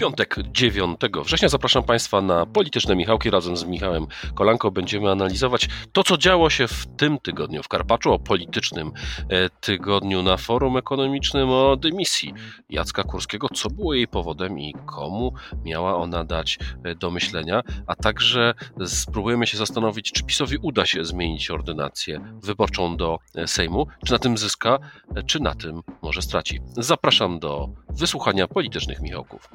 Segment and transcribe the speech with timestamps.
[0.00, 3.30] Piątek 9 września zapraszam Państwa na Polityczne Michałki.
[3.30, 8.12] Razem z Michałem Kolanko będziemy analizować to, co działo się w tym tygodniu w Karpaczu,
[8.12, 8.92] o politycznym
[9.28, 12.34] e, tygodniu na forum ekonomicznym, o dymisji
[12.70, 15.34] Jacka Kurskiego, co było jej powodem i komu
[15.64, 18.54] miała ona dać e, do myślenia, a także
[18.86, 24.18] spróbujemy się zastanowić, czy PiSowi uda się zmienić ordynację wyborczą do e, Sejmu, czy na
[24.18, 24.78] tym zyska,
[25.26, 26.60] czy na tym może straci.
[26.76, 29.50] Zapraszam do wysłuchania politycznych Michałków.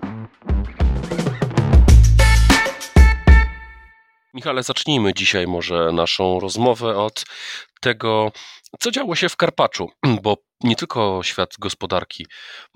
[4.34, 7.24] Michale, zacznijmy dzisiaj może naszą rozmowę od
[7.82, 8.32] tego,
[8.80, 9.90] co działo się w Karpaczu,
[10.24, 12.28] bo nie tylko świat gospodarki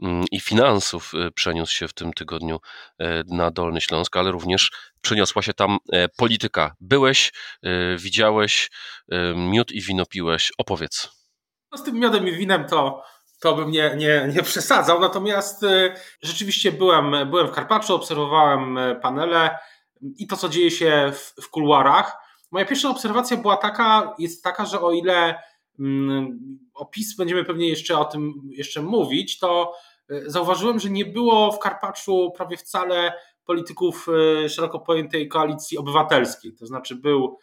[0.04, 2.60] mm, i finansów y, przeniósł się w tym tygodniu
[3.02, 4.72] y, na Dolny Śląsk, ale również
[5.02, 6.76] przeniosła się tam e, polityka.
[6.80, 7.32] Byłeś,
[7.66, 8.70] y, widziałeś,
[9.36, 10.52] miód i wino piłeś.
[10.58, 11.10] Opowiedz.
[11.72, 13.04] No z tym miodem i winem to
[13.40, 15.00] to bym nie, nie, nie przesadzał.
[15.00, 19.58] Natomiast y, rzeczywiście byłem, byłem w Karpaczu, obserwowałem y, panele
[20.18, 22.18] i to, co dzieje się w, w kuluarach.
[22.52, 25.36] Moja pierwsza obserwacja była taka, jest taka, że o ile
[25.80, 26.40] mm,
[26.74, 29.74] opis będziemy pewnie jeszcze o tym jeszcze mówić, to
[30.12, 33.14] y, zauważyłem, że nie było w Karpaczu prawie wcale
[33.46, 34.08] polityków
[34.50, 36.54] szeroko pojętej koalicji obywatelskiej.
[36.54, 37.38] To znaczy był,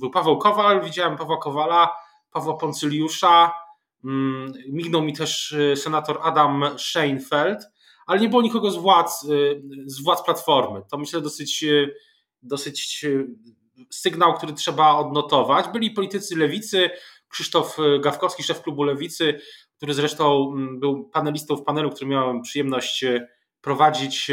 [0.00, 1.92] był Paweł Kowal, widziałem Pawła Kowala,
[2.30, 3.52] Pawła Poncyliusza,
[4.68, 7.58] mignął mi też y, senator Adam Scheinfeld,
[8.06, 10.82] ale nie było nikogo z władz, y, z władz Platformy.
[10.90, 11.94] To myślę dosyć, y,
[12.42, 13.06] dosyć
[13.90, 15.68] sygnał, który trzeba odnotować.
[15.68, 16.90] Byli politycy lewicy,
[17.28, 19.40] Krzysztof Gawkowski, szef klubu lewicy,
[19.76, 23.04] który zresztą mm, był panelistą w panelu, który miałem przyjemność
[23.60, 24.30] prowadzić.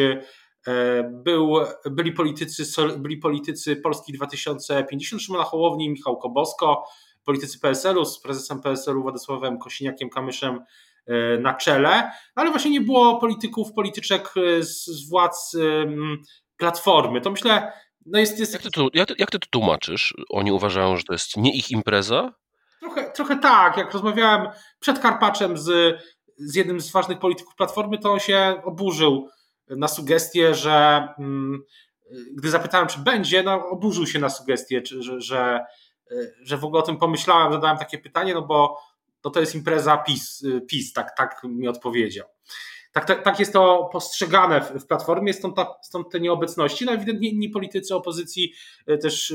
[1.11, 1.55] Był,
[1.92, 2.64] byli, politycy,
[2.98, 6.83] byli politycy Polski 2050, Szymona Hołowni, Michał Kobosko,
[7.24, 10.60] politycy PSL-u z prezesem PSL-u Władysławem Kosiniakiem-Kamyszem
[11.06, 15.56] e, na czele, ale właśnie nie było polityków, polityczek e, z, z władz
[16.58, 17.22] Platformy.
[17.22, 17.73] To myślę,
[18.06, 18.39] no jest...
[18.39, 18.54] jest...
[18.54, 20.14] Jak, ty to, jak, jak ty to tłumaczysz?
[20.30, 22.33] Oni uważają, że to jest nie ich impreza?
[22.80, 23.78] Trochę, trochę tak.
[23.78, 24.48] Jak rozmawiałem
[24.80, 25.98] przed Karpaczem z,
[26.38, 29.30] z jednym z ważnych polityków Platformy, to on się oburzył
[29.70, 31.64] na sugestię, że mm,
[32.33, 35.66] gdy zapytałem, czy będzie, no oburzył się na sugestię, że, że
[36.42, 38.80] że w ogóle o tym pomyślałem, zadałem takie pytanie, no bo
[39.22, 42.28] to, to jest impreza PiS, y, PiS tak, tak mi odpowiedział.
[42.92, 46.86] Tak, tak, tak jest to postrzegane w, w Platformie, stąd, ta, stąd te nieobecności.
[46.86, 48.54] No ewidentnie inni politycy opozycji
[48.90, 49.34] y, też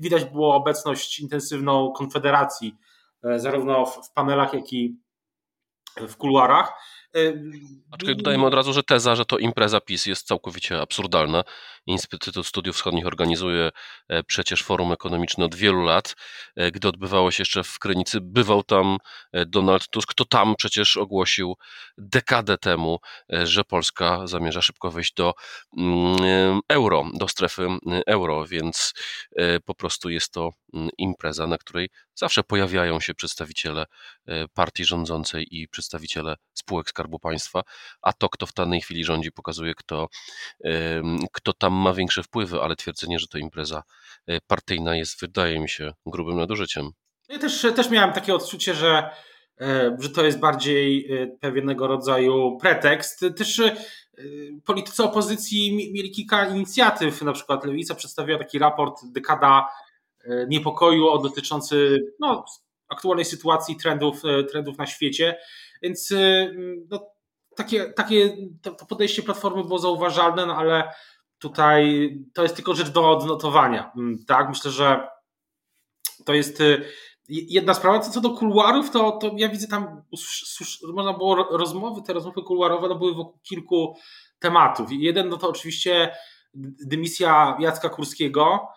[0.00, 2.76] widać było obecność intensywną Konfederacji,
[3.36, 4.96] zarówno w, w panelach, jak i
[5.96, 6.72] w kuluarach.
[7.90, 11.44] Aczkolwiek dodajmy od razu, że teza, że to impreza PiS jest całkowicie absurdalna.
[11.86, 13.70] Instytut Studiów Wschodnich organizuje
[14.08, 16.16] e, przecież forum ekonomiczne od wielu lat.
[16.56, 18.98] E, gdy odbywało się jeszcze w Krynicy, bywał tam
[19.32, 20.14] e, Donald Tusk.
[20.14, 21.54] To tam przecież ogłosił
[21.98, 22.98] dekadę temu,
[23.28, 25.34] że Polska zamierza szybko wejść do
[25.78, 27.68] mm, euro, do strefy
[28.06, 28.92] euro, więc
[29.64, 33.86] po prostu jest to mm, impreza, na której zawsze pojawiają się przedstawiciele
[34.54, 37.62] partii rządzącej i przedstawiciele spółek Skarbu Państwa,
[38.02, 40.08] a to, kto w danej chwili rządzi, pokazuje, kto,
[41.32, 43.82] kto tam ma większe wpływy, ale twierdzenie, że to impreza
[44.26, 46.90] e, partyjna jest, wydaje mi się, grubym nadużyciem.
[47.28, 49.10] Ja też, też miałem takie odczucie, że,
[49.60, 53.24] e, że to jest bardziej e, pewnego rodzaju pretekst.
[53.36, 53.62] Też
[54.64, 59.68] politycy opozycji mieli kilka inicjatyw, na przykład Lewica przedstawiła taki raport Dekada
[60.48, 62.44] Niepokoju dotyczący no,
[62.88, 65.36] aktualnej sytuacji, trendów, trendów na świecie.
[65.82, 66.14] Więc
[66.90, 67.06] no,
[67.56, 70.92] takie, takie to podejście Platformy było zauważalne, no, ale
[71.38, 73.92] tutaj to jest tylko rzecz do odnotowania.
[73.96, 75.08] Mm, tak, myślę, że
[76.24, 76.84] to jest y,
[77.28, 78.00] jedna sprawa.
[78.00, 80.02] Co do kuluarów, to, to ja widzę tam,
[80.94, 83.96] można było rozmowy, te rozmowy kuluarowe no były wokół kilku
[84.38, 84.88] tematów.
[84.92, 86.16] Jeden no to oczywiście
[86.86, 88.68] dymisja Jacka Kurskiego,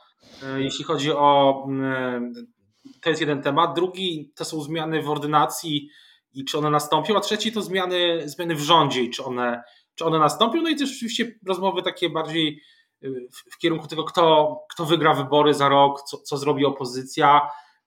[0.58, 1.64] y, jeśli chodzi o.
[1.70, 2.54] Y,
[3.02, 3.76] to jest jeden temat.
[3.76, 5.90] Drugi to są zmiany w ordynacji
[6.34, 9.64] i czy one nastąpią, a trzeci to zmiany, zmiany w rządzie i czy one
[9.96, 10.62] czy one nastąpią.
[10.62, 12.62] No i też oczywiście rozmowy takie bardziej
[13.04, 17.42] y, w, w kierunku tego, kto, kto wygra wybory za rok, co, co zrobi opozycja,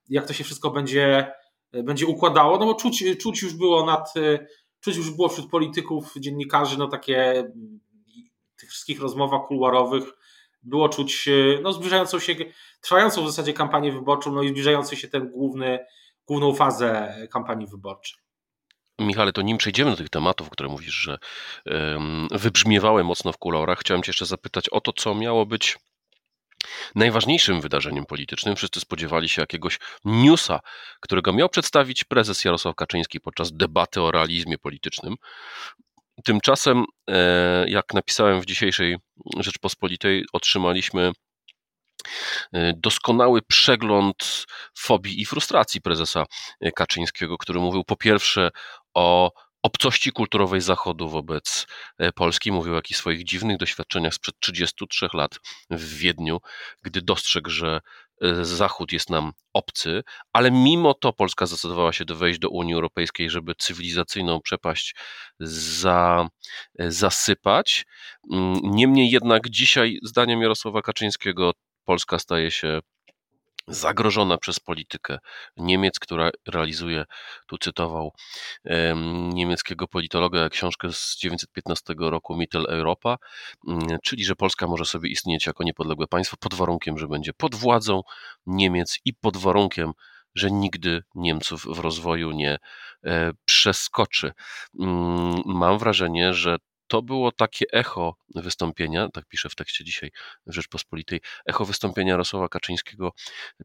[0.09, 1.33] jak to się wszystko będzie,
[1.75, 2.59] y, będzie układało.
[2.59, 4.47] No bo czuć, czuć już było nad, y,
[4.81, 7.51] czuć już było wśród polityków, dziennikarzy, no takie
[8.61, 10.05] tych wszystkich rozmowach kuluarowych
[10.63, 11.29] było czuć
[11.63, 12.35] no, zbliżającą się,
[12.81, 15.87] trwającą w zasadzie kampanię wyborczą, no i zbliżający się ten główny,
[16.27, 18.26] główną fazę kampanii wyborczej.
[18.99, 21.19] Michale, to nim przejdziemy do tych tematów, które mówisz, że
[22.31, 25.77] wybrzmiewały mocno w kulorach, chciałem Cię jeszcze zapytać o to, co miało być
[26.95, 28.57] najważniejszym wydarzeniem politycznym.
[28.57, 30.61] Wszyscy spodziewali się jakiegoś newsa,
[31.01, 35.15] którego miał przedstawić prezes Jarosław Kaczyński podczas debaty o realizmie politycznym.
[36.25, 38.97] Tymczasem, e, jak napisałem w dzisiejszej
[39.39, 41.13] Rzeczpospolitej, otrzymaliśmy
[42.53, 44.47] e, doskonały przegląd
[44.79, 46.25] fobii i frustracji prezesa
[46.75, 48.51] Kaczyńskiego, który mówił po pierwsze
[48.97, 49.33] o
[49.63, 51.67] obcości kulturowej Zachodu wobec
[51.99, 52.53] e, Polski.
[52.53, 55.39] Mówił o jakichś swoich dziwnych doświadczeniach sprzed 33 lat
[55.71, 56.39] w Wiedniu,
[56.83, 57.81] gdy dostrzegł, że
[58.23, 60.03] e, Zachód jest nam obcy,
[60.33, 64.95] ale mimo to Polska zdecydowała się do wejść do Unii Europejskiej, żeby cywilizacyjną przepaść
[65.41, 66.29] za,
[66.79, 67.87] e, zasypać.
[68.33, 71.53] Mm, niemniej jednak dzisiaj, zdaniem Jarosława Kaczyńskiego,
[71.85, 72.81] Polska staje się
[73.69, 75.19] zagrożona przez politykę
[75.57, 77.05] Niemiec, która realizuje,
[77.47, 78.13] tu cytował
[79.33, 83.17] niemieckiego politologa książkę z 1915 roku Mitteleuropa,
[83.69, 87.55] mm, czyli że Polska może sobie istnieć jako niepodległe państwo pod warunkiem, że będzie pod
[87.55, 88.03] władzą
[88.47, 89.93] Niemiec i pod warunkiem,
[90.35, 92.59] że nigdy Niemców w rozwoju nie
[93.05, 94.33] e, przeskoczy.
[94.81, 96.57] Mm, mam wrażenie, że
[96.89, 100.11] to było takie echo wystąpienia, tak piszę w tekście dzisiaj
[100.47, 103.13] w Rzeczpospolitej, echo wystąpienia Jarosława Kaczyńskiego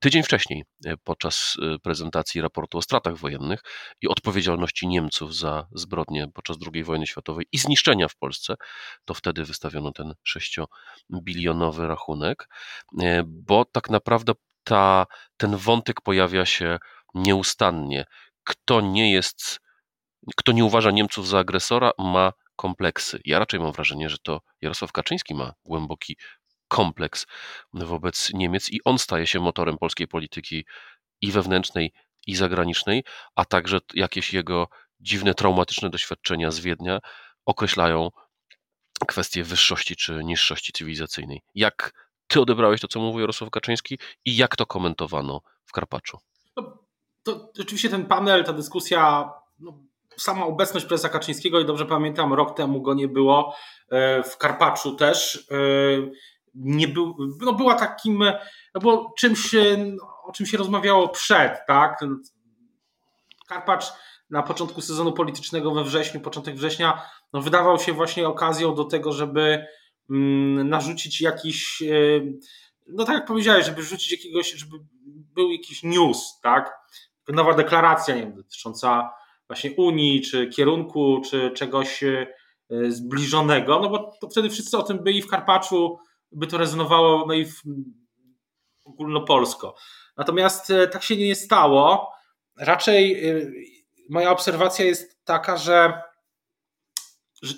[0.01, 3.61] tydzień wcześniej e, podczas e, prezentacji raportu o stratach wojennych
[4.01, 8.55] i odpowiedzialności Niemców za zbrodnie podczas II wojny światowej i zniszczenia w Polsce.
[9.05, 12.47] To wtedy wystawiono ten sześciobilionowy rachunek,
[13.01, 14.33] e, bo tak naprawdę
[14.63, 15.05] ta,
[15.37, 16.77] ten wątek pojawia się
[17.13, 18.05] nieustannie.
[18.43, 19.59] Kto nie jest,
[20.37, 23.21] kto nie uważa Niemców za agresora, ma kompleksy.
[23.25, 26.17] Ja raczej mam wrażenie, że to Jarosław Kaczyński ma głęboki
[26.67, 27.25] kompleks
[27.73, 30.65] wobec Niemiec i on staje się motorem polskiej polityki
[31.21, 31.93] i wewnętrznej,
[32.27, 33.03] i zagranicznej,
[33.35, 34.67] a także jakieś jego
[34.99, 36.99] dziwne, traumatyczne doświadczenia z Wiednia
[37.45, 38.09] określają
[39.07, 41.41] kwestię wyższości czy niższości cywilizacyjnej.
[41.55, 41.91] Jak
[42.27, 46.17] ty odebrałeś to, co mówił Jarosław Kaczyński i jak to komentowano w Karpaczu?
[46.55, 46.77] No,
[47.23, 49.29] to rzeczywiście ten panel, ta dyskusja
[49.59, 49.90] no,
[50.21, 53.55] sama obecność prezesa Kaczyńskiego, i dobrze pamiętam, rok temu go nie było,
[53.89, 55.55] e, w Karpaczu też, e,
[56.55, 58.23] nie był, no była takim,
[58.75, 59.55] no było czymś,
[60.23, 61.99] o czym się rozmawiało przed, tak?
[63.47, 63.85] Karpacz
[64.29, 67.01] na początku sezonu politycznego we wrześniu, początek września,
[67.33, 69.65] no wydawał się właśnie okazją do tego, żeby
[70.09, 71.85] mm, narzucić jakiś, e,
[72.87, 74.77] no tak jak powiedziałeś, żeby rzucić jakiegoś, żeby
[75.35, 76.81] był jakiś news, tak?
[77.27, 79.09] Nowa deklaracja, nie wiem, dotycząca
[79.51, 82.27] właśnie Unii, czy kierunku, czy czegoś e,
[82.87, 85.97] zbliżonego, no bo to wtedy wszyscy o tym byli w Karpaczu,
[86.31, 87.61] by to rezonowało no i w,
[88.85, 89.75] ogólnopolsko.
[90.17, 92.11] Natomiast e, tak się nie stało.
[92.57, 93.51] Raczej e,
[94.09, 96.01] moja obserwacja jest taka, że,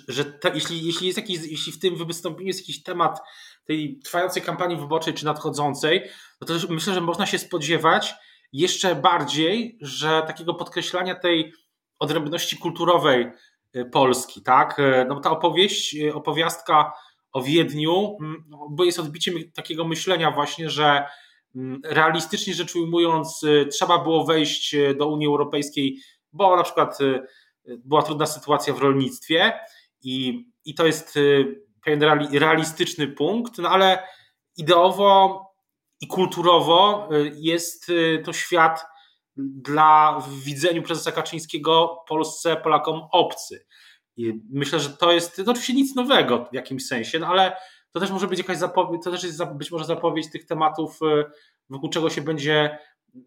[0.08, 3.20] że te, jeśli, jeśli, jest jakiś, jeśli w tym wystąpieniu jest jakiś temat
[3.64, 6.02] tej trwającej kampanii wyborczej czy nadchodzącej,
[6.40, 8.14] no to myślę, że można się spodziewać
[8.52, 11.52] jeszcze bardziej, że takiego podkreślania tej
[11.98, 13.30] odrębności kulturowej
[13.76, 14.78] y, Polski, tak?
[14.78, 16.92] Y, no ta opowieść, y, opowiastka
[17.32, 21.04] o Wiedniu mm, bo jest odbiciem takiego myślenia właśnie, że
[21.54, 23.40] mm, realistycznie rzecz ujmując
[23.72, 25.98] trzeba było wejść do Unii Europejskiej,
[26.32, 26.98] bo na przykład
[27.64, 29.60] była trudna sytuacja w rolnictwie
[30.02, 31.18] i, i to jest
[31.84, 32.02] pewien
[32.32, 34.08] realistyczny punkt, no ale
[34.56, 35.44] ideowo
[36.00, 37.92] i kulturowo jest
[38.24, 38.84] to świat
[39.36, 43.66] dla w widzeniu prezesa Kaczyńskiego Polsce, Polakom obcy.
[44.16, 47.56] I myślę, że to jest no oczywiście nic nowego w jakimś sensie, no ale
[47.92, 51.24] to też może być jakaś zapowiedź, to też jest być może zapowiedź tych tematów, y,
[51.70, 52.78] wokół czego się będzie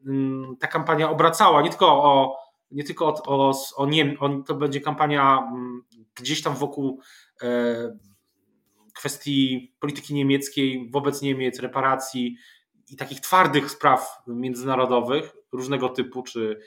[0.08, 1.62] mm, ta kampania obracała.
[1.62, 2.38] Nie tylko o,
[2.72, 5.82] nie tylko o, o, o, Niem, o to będzie kampania mm,
[6.16, 7.02] gdzieś tam wokół
[7.42, 7.98] e,
[8.94, 12.38] kwestii polityki niemieckiej wobec Niemiec, reparacji
[12.90, 16.60] i takich twardych spraw międzynarodowych, różnego typu, czy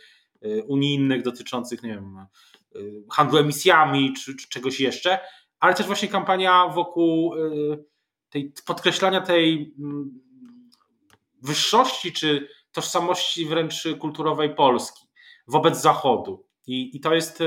[0.44, 2.26] y, unijnych dotyczących, nie wiem,
[2.76, 5.18] y, handlu emisjami, czy, czy czegoś jeszcze,
[5.60, 7.84] ale też właśnie kampania wokół y,
[8.28, 10.20] tej podkreślania tej mm,
[11.42, 15.06] wyższości, czy tożsamości wręcz kulturowej Polski
[15.46, 16.46] wobec Zachodu.
[16.66, 17.38] I, i to jest,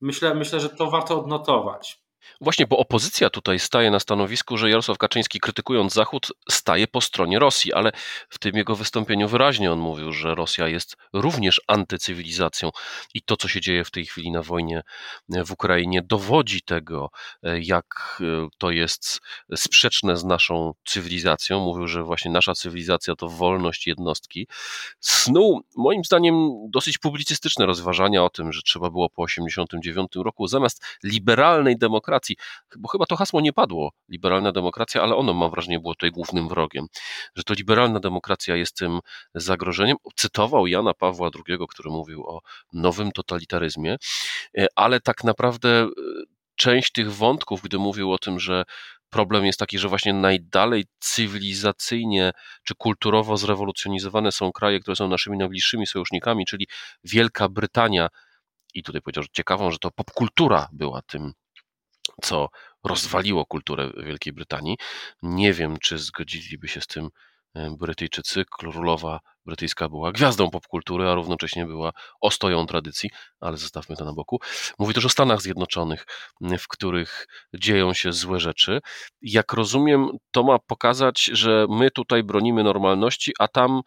[0.00, 2.05] myślę, myślę, że to warto odnotować.
[2.40, 7.38] Właśnie, bo opozycja tutaj staje na stanowisku, że Jarosław Kaczyński krytykując Zachód staje po stronie
[7.38, 7.92] Rosji, ale
[8.28, 12.70] w tym jego wystąpieniu wyraźnie on mówił, że Rosja jest również antycywilizacją
[13.14, 14.82] i to, co się dzieje w tej chwili na wojnie
[15.28, 17.10] w Ukrainie, dowodzi tego,
[17.60, 18.22] jak
[18.58, 19.20] to jest
[19.56, 21.60] sprzeczne z naszą cywilizacją.
[21.60, 24.48] Mówił, że właśnie nasza cywilizacja to wolność jednostki.
[25.00, 26.34] Snuł, moim zdaniem,
[26.70, 32.36] dosyć publicystyczne rozważania o tym, że trzeba było po 1989 roku zamiast liberalnej demokracji, demokracji,
[32.78, 36.48] bo chyba to hasło nie padło, liberalna demokracja, ale ono, mam wrażenie, było tutaj głównym
[36.48, 36.86] wrogiem,
[37.36, 39.00] że to liberalna demokracja jest tym
[39.34, 39.96] zagrożeniem.
[40.16, 42.40] Cytował Jana Pawła II, który mówił o
[42.72, 43.96] nowym totalitaryzmie,
[44.58, 45.88] e, ale tak naprawdę e,
[46.56, 48.64] część tych wątków, gdy mówił o tym, że
[49.10, 52.32] problem jest taki, że właśnie najdalej cywilizacyjnie
[52.64, 56.66] czy kulturowo zrewolucjonizowane są kraje, które są naszymi najbliższymi sojusznikami, czyli
[57.04, 58.08] Wielka Brytania.
[58.74, 61.32] I tutaj powiedział, że ciekawą, że to popkultura była tym
[62.22, 62.48] co
[62.84, 64.76] rozwaliło kulturę Wielkiej Brytanii.
[65.22, 67.08] Nie wiem, czy zgodziliby się z tym
[67.54, 68.44] e, Brytyjczycy.
[68.50, 74.40] Królowa brytyjska była gwiazdą popkultury, a równocześnie była ostoją tradycji, ale zostawmy to na boku.
[74.78, 76.06] Mówi też o Stanach Zjednoczonych,
[76.58, 78.80] w których dzieją się złe rzeczy.
[79.22, 83.80] Jak rozumiem, to ma pokazać, że my tutaj bronimy normalności, a tam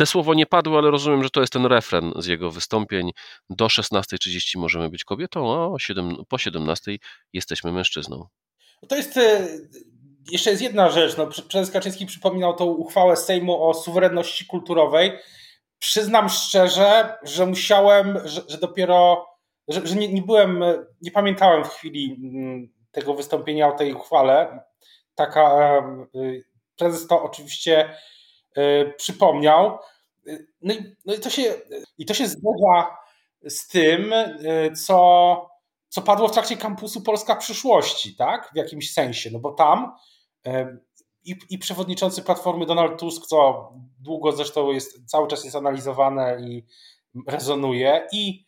[0.00, 3.10] te słowo nie padło, ale rozumiem, że to jest ten refren z jego wystąpień.
[3.50, 6.98] Do 16.30 możemy być kobietą, a 7, po 17.00
[7.32, 8.26] jesteśmy mężczyzną.
[8.88, 9.48] To jest e,
[10.30, 11.16] jeszcze jest jedna rzecz.
[11.16, 15.12] No, prezes Kaczyński przypominał tą uchwałę Sejmu o suwerenności kulturowej.
[15.78, 19.26] Przyznam szczerze, że musiałem, że, że dopiero,
[19.68, 20.64] że, że nie, nie, byłem,
[21.02, 24.60] nie pamiętałem w chwili mm, tego wystąpienia o tej uchwale.
[25.14, 25.50] Taka,
[26.14, 26.40] e,
[26.76, 27.94] prezes to oczywiście
[28.96, 29.78] przypomniał.
[30.26, 31.54] E, no i, no i, to, się,
[31.98, 32.96] i to się zgadza
[33.48, 35.50] z tym, e, co,
[35.88, 38.50] co padło w trakcie kampusu Polska przyszłości, tak?
[38.52, 39.92] W jakimś sensie, no bo tam
[41.24, 46.66] i, i przewodniczący Platformy Donald Tusk, co długo zresztą jest, cały czas jest analizowane i
[47.26, 48.46] rezonuje, i,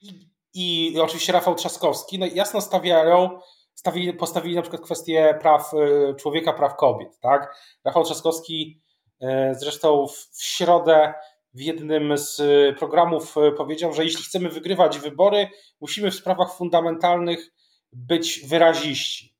[0.00, 3.40] i, i oczywiście Rafał Trzaskowski, no jasno stawiają
[3.82, 7.18] stawili, postawili na przykład kwestię praw y, człowieka, praw kobiet.
[7.20, 7.56] Tak?
[7.84, 8.82] Rafał Trzaskowski
[9.22, 11.14] y, zresztą w środę
[11.54, 12.42] w jednym z
[12.78, 15.48] programów y, powiedział, że jeśli chcemy wygrywać wybory,
[15.80, 17.52] musimy w sprawach fundamentalnych
[17.92, 19.36] być wyraziści.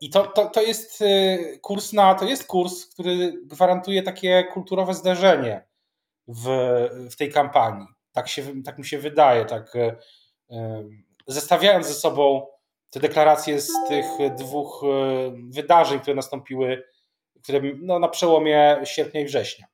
[0.00, 1.04] I to, to, to jest
[1.60, 5.66] kurs na, to jest kurs, który gwarantuje takie kulturowe zderzenie
[6.28, 6.48] w,
[7.10, 7.86] w tej kampanii.
[8.12, 9.72] Tak, się, tak mi się wydaje, tak
[11.26, 12.46] zestawiając ze sobą
[12.90, 14.04] te deklaracje z tych
[14.38, 16.82] dwóch e, wydarzeń, które nastąpiły
[17.42, 19.66] które, no, na przełomie sierpnia i września.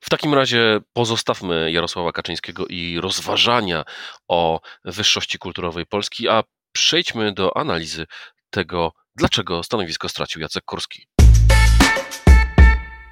[0.00, 3.84] W takim razie pozostawmy Jarosława Kaczyńskiego i rozważania
[4.28, 6.42] o wyższości kulturowej Polski, a
[6.72, 8.06] przejdźmy do analizy
[8.50, 11.06] tego, dlaczego stanowisko stracił Jacek Kurski.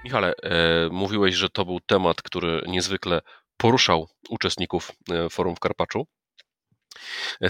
[0.05, 3.21] Michale, e, mówiłeś, że to był temat, który niezwykle
[3.57, 6.07] poruszał uczestników e, forum w Karpaczu.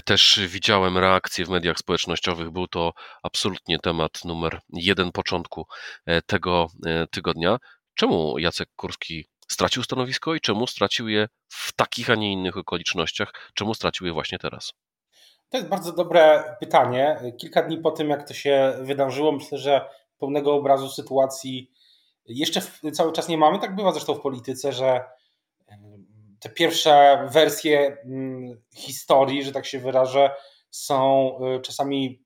[0.05, 2.49] Też widziałem reakcje w mediach społecznościowych.
[2.49, 2.93] Był to
[3.23, 5.65] absolutnie temat numer jeden początku
[6.05, 7.57] e, tego e, tygodnia.
[7.95, 13.33] Czemu Jacek Kurski stracił stanowisko i czemu stracił je w takich, a nie innych okolicznościach?
[13.53, 14.73] Czemu stracił je właśnie teraz?
[15.49, 17.33] To jest bardzo dobre pytanie.
[17.39, 21.71] Kilka dni po tym, jak to się wydarzyło, myślę, że pełnego obrazu sytuacji
[22.25, 22.61] jeszcze
[22.93, 23.59] cały czas nie mamy.
[23.59, 25.03] Tak bywa zresztą w polityce, że
[26.41, 30.31] te pierwsze wersje mm, historii, że tak się wyrażę,
[30.69, 32.23] są y, czasami,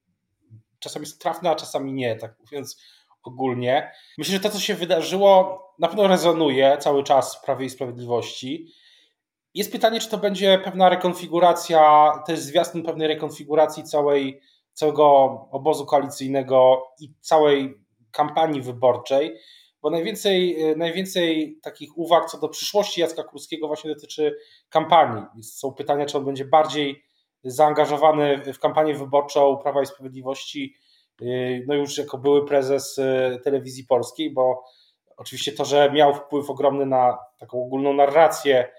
[0.79, 2.81] czasami trafne, a czasami nie, tak mówiąc
[3.23, 3.91] ogólnie.
[4.17, 8.67] Myślę, że to, co się wydarzyło, na pewno rezonuje cały czas w Prawie i Sprawiedliwości.
[9.53, 14.41] Jest pytanie, czy to będzie pewna rekonfiguracja, jest zwiastun pewnej rekonfiguracji całej,
[14.73, 15.05] całego
[15.51, 17.73] obozu koalicyjnego i całej
[18.11, 19.37] kampanii wyborczej,
[19.85, 24.37] bo najwięcej, e, najwięcej takich uwag co do przyszłości Jacka Kurskiego właśnie dotyczy
[24.69, 25.43] kampanii.
[25.43, 27.03] Są pytania, czy on będzie bardziej
[27.43, 30.75] zaangażowany w kampanię wyborczą Prawa i Sprawiedliwości,
[31.21, 31.25] e,
[31.67, 34.63] no już jako były prezes e, telewizji polskiej, bo
[35.17, 38.71] oczywiście to, że miał wpływ ogromny na taką ogólną narrację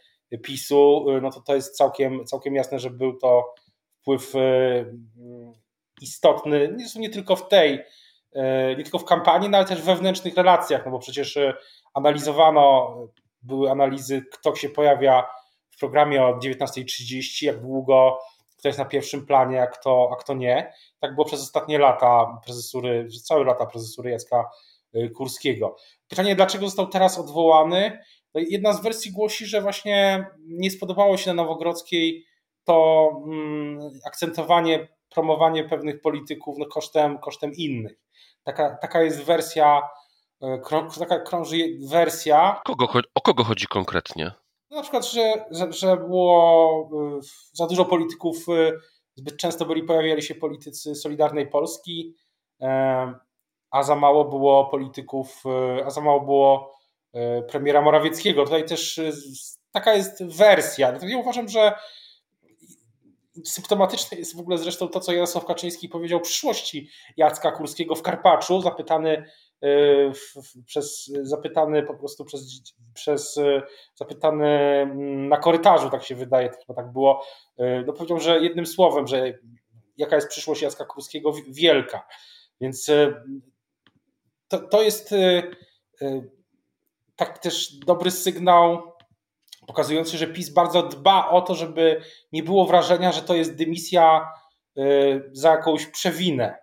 [0.42, 3.54] PiSu, no to to jest całkiem, całkiem jasne, że był to
[4.00, 4.32] wpływ
[6.00, 7.80] istotny, nie, tylko w tej
[8.78, 11.54] nie tylko w kampanii, no ale też w wewnętrznych relacjach, no bo przecież e,
[11.95, 12.97] analizowano,
[13.42, 15.26] były analizy, kto się pojawia
[15.71, 18.18] w programie o 19.30, jak długo,
[18.59, 20.73] kto jest na pierwszym planie, a kto, a kto nie.
[21.00, 24.50] Tak było przez ostatnie lata prezesury, całe lata prezesury Jacka
[24.95, 25.76] e, Kurskiego.
[26.09, 27.99] Pytanie, dlaczego został teraz odwołany?
[28.35, 32.25] No jedna z wersji głosi, że właśnie nie spodobało się na Nowogrodzkiej
[32.64, 37.98] to mm, akcentowanie, promowanie pewnych polityków no, kosztem, kosztem innych.
[38.44, 39.82] Taka, taka jest wersja,
[40.42, 40.60] e,
[40.98, 41.56] taka krąży
[41.90, 42.60] wersja.
[42.64, 44.32] Kogo, o kogo chodzi konkretnie?
[44.70, 47.20] Na przykład, że, że, było e,
[47.52, 48.72] za dużo polityków, e,
[49.14, 52.14] zbyt często byli, pojawiali się politycy Solidarnej Polski,
[53.70, 55.42] a za mało było polityków,
[55.86, 56.76] a za mało było
[57.48, 58.44] premiera Morawieckiego.
[58.44, 59.00] Tutaj też
[59.72, 60.98] taka jest wersja.
[61.02, 61.72] Ja uważam, że
[63.45, 68.02] symptomatyczne jest w ogóle zresztą to, co Jarosław Kaczyński powiedział o przyszłości Jacka Kurskiego w
[68.02, 69.25] Karpaczu, zapytany
[69.62, 69.69] e,
[70.66, 73.62] przez, zapytany po prostu przez, przez e,
[73.95, 77.25] zapytany mm, na korytarzu, tak się wydaje, chyba tak było,
[77.59, 79.38] e, no powiedział, że jednym słowem, że
[79.97, 82.07] jaka jest przyszłość Jacka Kurskiego, wielka.
[82.61, 82.90] Więc
[84.49, 85.14] to, to jest
[87.16, 88.95] tak też dobry sygnał
[89.66, 94.32] pokazujący, że PiS bardzo dba o to, żeby nie było wrażenia, że to jest dymisja
[94.78, 96.58] y, za jakąś przewinę.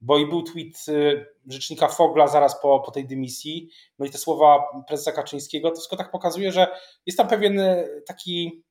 [0.00, 4.18] Bo i był tweet y, rzecznika Fogla zaraz po, po tej dymisji, no i te
[4.18, 6.68] słowa prezesa Kaczyńskiego, to wszystko tak pokazuje, że
[7.06, 8.62] jest tam pewien y, taki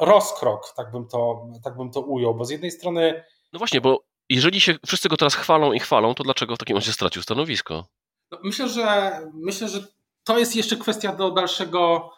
[0.00, 3.24] rozkrok, tak bym to, tak bym to ujął, bo z jednej strony...
[3.52, 6.76] No właśnie, bo jeżeli się wszyscy go teraz chwalą i chwalą, to dlaczego w takim
[6.76, 7.84] razie stracił stanowisko?
[8.30, 9.86] No myślę, że myślę, że
[10.24, 12.10] to jest jeszcze kwestia do dalszego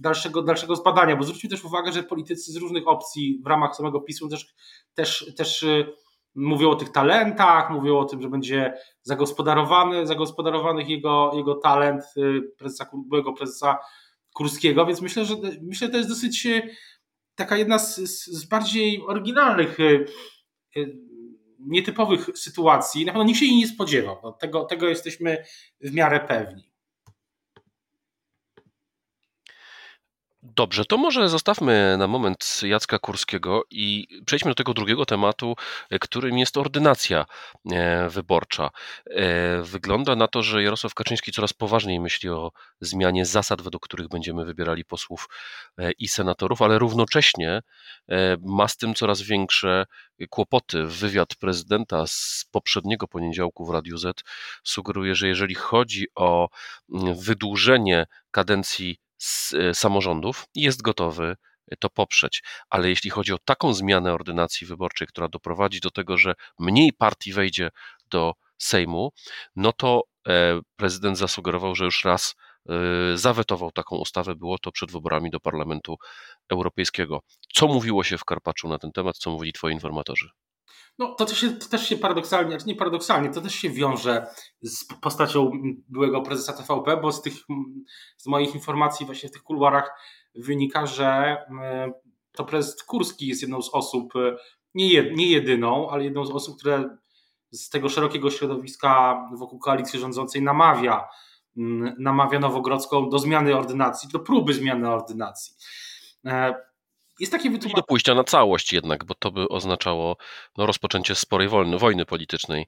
[0.00, 4.00] dalszego, dalszego zbadania, bo zwróćmy też uwagę, że politycy z różnych opcji w ramach samego
[4.00, 4.54] PiSu też,
[4.94, 5.86] też, też y,
[6.34, 12.42] mówią o tych talentach, mówią o tym, że będzie zagospodarowany, zagospodarowanych jego, jego talent y,
[12.58, 13.78] prezesa, byłego prezesa
[14.32, 16.70] Kurskiego, więc myślę, że myślę, że to jest dosyć y,
[17.34, 19.78] taka jedna z, z bardziej oryginalnych
[21.58, 23.04] nietypowych sytuacji.
[23.04, 24.16] Na pewno nikt się jej nie spodziewał.
[24.22, 25.44] No, tego, tego jesteśmy
[25.80, 26.73] w miarę pewni.
[30.46, 35.56] Dobrze, to może zostawmy na moment Jacka Kurskiego i przejdźmy do tego drugiego tematu,
[36.00, 37.26] którym jest ordynacja
[37.72, 38.70] e, wyborcza.
[39.10, 44.08] E, wygląda na to, że Jarosław Kaczyński coraz poważniej myśli o zmianie zasad, według których
[44.08, 45.28] będziemy wybierali posłów
[45.78, 47.60] e, i senatorów, ale równocześnie
[48.40, 49.86] ma z tym coraz większe
[50.30, 50.84] kłopoty.
[50.86, 54.20] Wywiad prezydenta z poprzedniego poniedziałku w Radiu Z
[54.64, 56.48] sugeruje, że jeżeli chodzi o
[57.14, 61.36] wydłużenie kadencji z e, samorządów i jest gotowy
[61.78, 62.42] to poprzeć.
[62.70, 67.32] Ale jeśli chodzi o taką zmianę ordynacji wyborczej, która doprowadzi do tego, że mniej partii
[67.32, 67.70] wejdzie
[68.10, 69.12] do Sejmu,
[69.56, 72.34] no to e, prezydent zasugerował, że już raz
[72.68, 72.72] e,
[73.18, 74.34] zawetował taką ustawę.
[74.34, 75.96] Było to przed wyborami do Parlamentu
[76.48, 77.20] Europejskiego.
[77.54, 79.16] Co mówiło się w Karpaczu na ten temat?
[79.18, 80.28] Co mówili twoi informatorzy?
[80.98, 84.26] No, to, też się, to też się paradoksalnie, znaczy nie paradoksalnie, to też się wiąże
[84.62, 85.50] z postacią
[85.88, 87.34] byłego prezesa TVP, bo z tych,
[88.16, 89.90] z moich informacji właśnie w tych kuluarach
[90.34, 91.36] wynika, że
[92.32, 94.12] to prezes Kurski jest jedną z osób,
[94.74, 96.96] nie, nie jedyną, ale jedną z osób, które
[97.50, 101.08] z tego szerokiego środowiska wokół koalicji rządzącej namawia,
[101.98, 105.54] namawia Nowogrodzką do zmiany ordynacji, do próby zmiany ordynacji.
[107.20, 107.74] Jest takie wytłumaczenie.
[107.74, 110.16] do pójścia na całość jednak, bo to by oznaczało
[110.56, 112.66] no, rozpoczęcie sporej wojny, wojny politycznej.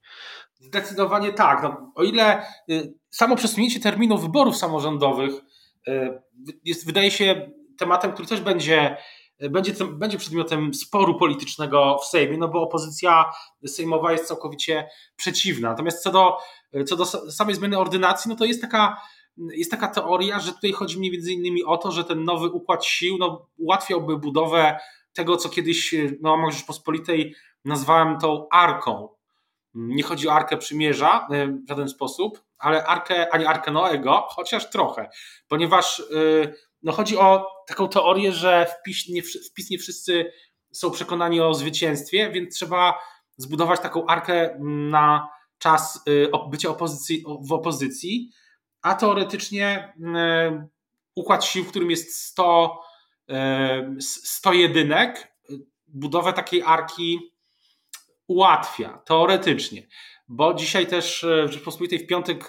[0.55, 1.63] Zdecydowanie tak.
[1.63, 5.33] No, o ile y, samo przesunięcie terminu wyborów samorządowych
[5.89, 6.23] y,
[6.65, 8.97] jest, wydaje się tematem, który też będzie,
[9.43, 13.25] y, będzie, będzie przedmiotem sporu politycznego w Sejmie, no bo opozycja
[13.67, 15.69] sejmowa jest całkowicie przeciwna.
[15.69, 16.37] Natomiast co do,
[16.87, 18.97] co do samej zmiany ordynacji, no to jest taka
[19.39, 23.17] jest taka teoria, że tutaj chodzi między innymi o to, że ten nowy układ sił
[23.19, 24.79] no, ułatwiałby budowę
[25.13, 29.09] tego, co kiedyś no, może Rzeczpospolitej nazwałem tą arką.
[29.75, 34.71] Nie chodzi o arkę przymierza e, w żaden sposób, ale arkę, ani arkę Noego, chociaż
[34.71, 35.11] trochę,
[35.49, 36.05] ponieważ e,
[36.83, 40.33] no, chodzi o taką teorię, że w PiS, nie, w PiS nie wszyscy
[40.73, 42.95] są przekonani o zwycięstwie, więc trzeba
[43.37, 44.59] zbudować taką arkę
[44.91, 48.31] na czas e, bycia opozycji, w opozycji,
[48.83, 50.69] a teoretycznie e,
[51.15, 52.81] układ sił, w którym jest 100,
[54.01, 55.33] 100 e, jedynek,
[55.87, 57.19] budowę takiej arki
[58.27, 59.87] ułatwia, teoretycznie.
[60.29, 62.49] Bo dzisiaj też e, w Rzeczpospolitej w piątek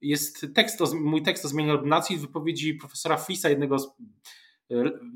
[0.00, 3.88] jest tekst, mój tekst o zmianie ordynacji wypowiedzi profesora Flisa, jednego z,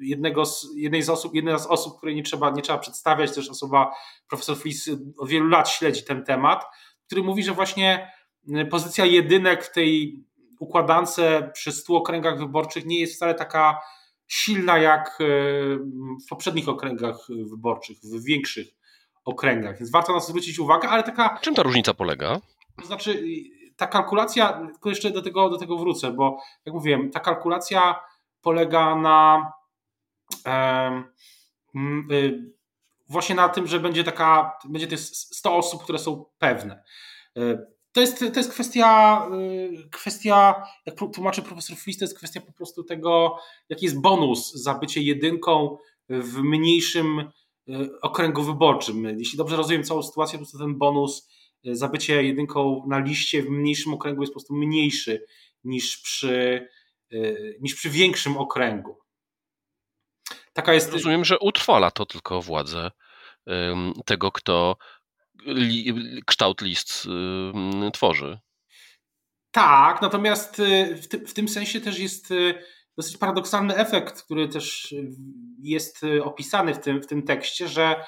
[0.00, 3.48] jednego z, jednej z osób, jedna z osób, której nie trzeba, nie trzeba przedstawiać, też
[3.48, 3.92] osoba,
[4.28, 6.64] profesor Flis od wielu lat śledzi ten temat,
[7.06, 8.12] który mówi, że właśnie
[8.70, 10.24] pozycja jedynek w tej
[10.60, 11.20] układance
[11.52, 13.80] przy 100 okręgach wyborczych nie jest wcale taka
[14.26, 15.24] silna jak e,
[16.26, 17.16] w poprzednich okręgach
[17.50, 18.66] wyborczych, w większych
[19.24, 19.78] okręgach.
[19.78, 21.38] Więc warto na to zwrócić uwagę, ale taka.
[21.40, 22.40] Czym ta różnica polega?
[22.80, 23.22] To znaczy,
[23.76, 28.00] ta kalkulacja, tylko jeszcze do tego, do tego wrócę, bo jak mówiłem, ta kalkulacja
[28.42, 29.52] polega na
[33.08, 36.82] właśnie na tym, że będzie taka, będzie tych 100 osób, które są pewne.
[37.96, 39.22] To jest, to jest kwestia,
[39.90, 40.54] kwestia,
[40.86, 45.02] jak tłumaczy profesor Flis, to jest kwestia po prostu tego, jaki jest bonus za bycie
[45.02, 45.78] jedynką
[46.08, 47.30] w mniejszym
[48.02, 49.18] okręgu wyborczym.
[49.18, 51.28] Jeśli dobrze rozumiem całą sytuację, to ten bonus
[51.64, 55.26] za bycie jedynką na liście w mniejszym okręgu jest po prostu mniejszy
[55.64, 56.68] niż przy,
[57.60, 58.98] niż przy większym okręgu.
[60.52, 60.92] Taka jest...
[60.92, 62.90] Rozumiem, że utrwala to tylko władzę
[64.04, 64.76] tego, kto
[65.44, 65.94] li,
[66.26, 67.08] kształt list
[67.92, 68.38] tworzy.
[69.56, 72.54] Tak, natomiast y, w, ty, w, tym sensie też jest y,
[72.96, 74.94] dosyć paradoksalny efekt, który też
[75.62, 78.04] jest y, opisany w tym, w tym tekście, że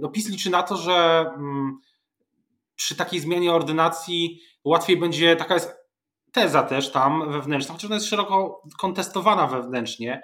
[0.00, 1.78] no, PiS liczy na to, że mm,
[2.74, 5.74] przy takiej zmianie ordynacji łatwiej będzie, taka jest
[6.32, 10.22] teza też tam wewnętrzna, chociaż ona jest szeroko kontestowana wewnętrznie,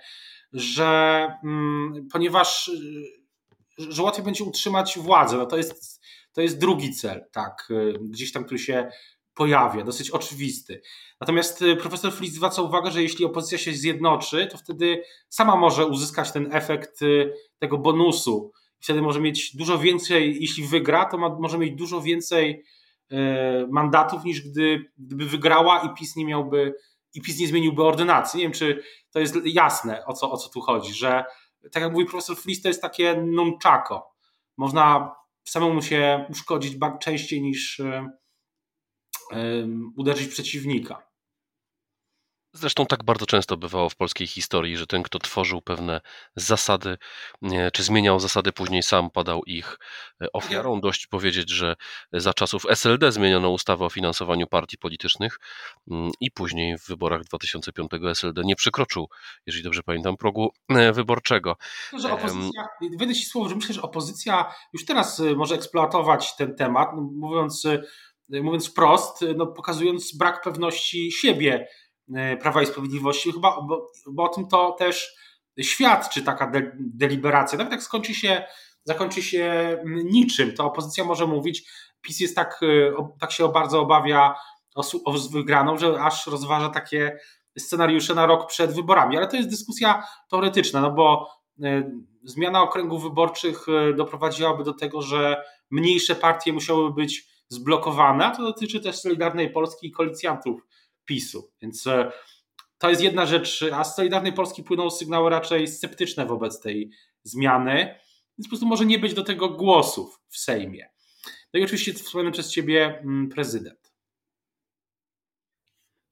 [0.53, 2.71] że mm, ponieważ
[3.79, 8.33] że łatwiej będzie utrzymać władzę, no to jest, to jest drugi cel, tak, y, gdzieś
[8.33, 8.91] tam, który się
[9.35, 10.83] pojawia, dosyć oczywisty.
[11.21, 15.87] Natomiast y, profesor Fritz zwraca uwagę, że jeśli opozycja się zjednoczy, to wtedy sama może
[15.87, 18.53] uzyskać ten efekt y, tego bonusu.
[18.81, 22.65] Wtedy może mieć dużo więcej, jeśli wygra, to ma, może mieć dużo więcej
[23.71, 26.75] mandatów niż gdy, gdyby wygrała i PiS nie miałby
[27.15, 28.39] i PiS nie zmieniłby ordynacji.
[28.39, 31.25] Nie wiem, czy to jest jasne, o co, o co tu chodzi, że
[31.73, 34.15] tak jak mówi profesor Flis, to jest takie nunchako.
[34.57, 37.83] Można samemu się uszkodzić częściej niż
[39.97, 41.12] uderzyć przeciwnika.
[42.55, 46.01] Zresztą tak bardzo często bywało w polskiej historii, że ten, kto tworzył pewne
[46.37, 46.99] zasady,
[47.73, 49.79] czy zmieniał zasady, później sam padał ich
[50.23, 50.81] e, ofiarą.
[50.81, 51.77] Dość powiedzieć, że
[52.13, 55.39] za czasów SLD zmieniono ustawę o finansowaniu partii politycznych
[55.91, 59.09] mm, i później w wyborach 2005 SLD nie przekroczył,
[59.47, 61.57] jeżeli dobrze pamiętam, progu e, wyborczego.
[61.99, 62.69] Że opozycja,
[63.15, 67.67] ci słowo, że myślę, że opozycja już teraz e, może eksploatować ten temat, no, mówiąc,
[68.29, 71.67] mówiąc wprost, no, pokazując brak pewności siebie
[72.41, 75.15] Prawa i Sprawiedliwości, chyba, bo, bo o tym to też
[75.61, 77.59] świadczy taka de, deliberacja.
[77.59, 78.45] Nawet jak skończy się,
[78.85, 81.71] zakończy się niczym, to opozycja może mówić,
[82.01, 84.35] PiS jest tak, e, tak się bardzo obawia
[84.75, 87.19] o, o wygraną, że aż rozważa takie
[87.59, 89.17] scenariusze na rok przed wyborami.
[89.17, 91.29] Ale to jest dyskusja teoretyczna, no bo
[91.63, 91.91] e,
[92.25, 98.81] zmiana okręgów wyborczych doprowadziłaby do tego, że mniejsze partie musiałyby być zblokowane, a to dotyczy
[98.81, 100.61] też Solidarnej Polski i koalicjantów
[101.05, 101.53] PiSu.
[101.63, 102.13] Więc e,
[102.79, 106.91] to jest jedna rzecz, a z Solidarnej Polski płyną sygnały raczej sceptyczne wobec tej
[107.23, 107.77] zmiany,
[108.39, 110.89] więc po prostu może nie być do tego głosów w Sejmie.
[111.55, 113.93] No i oczywiście wspomniany przez Ciebie mm, prezydent.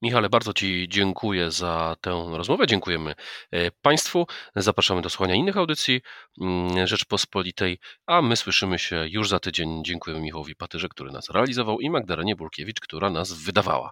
[0.01, 2.67] Michale, bardzo Ci dziękuję za tę rozmowę.
[2.67, 3.15] Dziękujemy
[3.51, 4.27] e, Państwu.
[4.55, 6.01] Zapraszamy do słuchania innych audycji
[6.41, 9.83] mm, Rzeczpospolitej, a my słyszymy się już za tydzień.
[9.83, 13.91] Dziękujemy Michałowi Patyrze, który nas realizował i Magdalenie Burkiewicz, która nas wydawała.